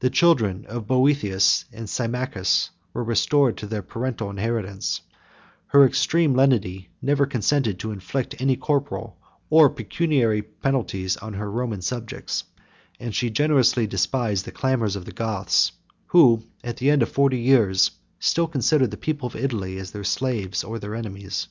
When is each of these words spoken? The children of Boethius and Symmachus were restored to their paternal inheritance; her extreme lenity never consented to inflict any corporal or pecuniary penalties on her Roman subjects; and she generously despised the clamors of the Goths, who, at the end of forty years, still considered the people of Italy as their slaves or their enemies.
The 0.00 0.10
children 0.10 0.66
of 0.66 0.88
Boethius 0.88 1.66
and 1.72 1.88
Symmachus 1.88 2.70
were 2.92 3.04
restored 3.04 3.56
to 3.58 3.66
their 3.68 3.80
paternal 3.80 4.28
inheritance; 4.28 5.02
her 5.68 5.84
extreme 5.86 6.34
lenity 6.34 6.88
never 7.00 7.26
consented 7.26 7.78
to 7.78 7.92
inflict 7.92 8.34
any 8.40 8.56
corporal 8.56 9.16
or 9.50 9.70
pecuniary 9.70 10.42
penalties 10.42 11.16
on 11.16 11.34
her 11.34 11.48
Roman 11.48 11.80
subjects; 11.80 12.42
and 12.98 13.14
she 13.14 13.30
generously 13.30 13.86
despised 13.86 14.46
the 14.46 14.50
clamors 14.50 14.96
of 14.96 15.04
the 15.04 15.12
Goths, 15.12 15.70
who, 16.08 16.42
at 16.64 16.78
the 16.78 16.90
end 16.90 17.00
of 17.04 17.10
forty 17.10 17.38
years, 17.38 17.92
still 18.18 18.48
considered 18.48 18.90
the 18.90 18.96
people 18.96 19.28
of 19.28 19.36
Italy 19.36 19.78
as 19.78 19.92
their 19.92 20.02
slaves 20.02 20.64
or 20.64 20.80
their 20.80 20.96
enemies. 20.96 21.46